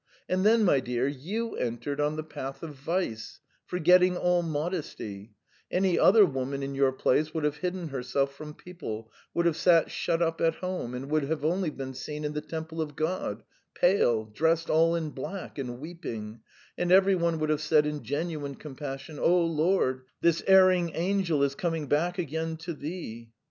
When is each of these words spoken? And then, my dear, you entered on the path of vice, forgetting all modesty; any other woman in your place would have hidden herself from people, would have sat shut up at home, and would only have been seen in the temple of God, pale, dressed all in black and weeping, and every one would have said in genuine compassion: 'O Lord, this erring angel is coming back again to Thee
And 0.27 0.43
then, 0.43 0.63
my 0.65 0.79
dear, 0.79 1.07
you 1.07 1.55
entered 1.57 2.01
on 2.01 2.15
the 2.15 2.23
path 2.23 2.63
of 2.63 2.73
vice, 2.73 3.39
forgetting 3.67 4.17
all 4.17 4.41
modesty; 4.41 5.35
any 5.69 5.99
other 5.99 6.25
woman 6.25 6.63
in 6.63 6.73
your 6.73 6.91
place 6.91 7.35
would 7.35 7.43
have 7.43 7.57
hidden 7.57 7.89
herself 7.89 8.33
from 8.33 8.55
people, 8.55 9.11
would 9.35 9.45
have 9.45 9.55
sat 9.55 9.91
shut 9.91 10.19
up 10.19 10.41
at 10.41 10.55
home, 10.55 10.95
and 10.95 11.11
would 11.11 11.31
only 11.45 11.69
have 11.69 11.77
been 11.77 11.93
seen 11.93 12.23
in 12.23 12.33
the 12.33 12.41
temple 12.41 12.81
of 12.81 12.95
God, 12.95 13.43
pale, 13.75 14.25
dressed 14.25 14.71
all 14.71 14.95
in 14.95 15.11
black 15.11 15.59
and 15.59 15.77
weeping, 15.79 16.39
and 16.79 16.91
every 16.91 17.13
one 17.13 17.37
would 17.37 17.51
have 17.51 17.61
said 17.61 17.85
in 17.85 18.01
genuine 18.03 18.55
compassion: 18.55 19.19
'O 19.19 19.45
Lord, 19.45 20.01
this 20.19 20.41
erring 20.47 20.93
angel 20.95 21.43
is 21.43 21.53
coming 21.53 21.85
back 21.85 22.17
again 22.17 22.57
to 22.57 22.73
Thee 22.73 23.29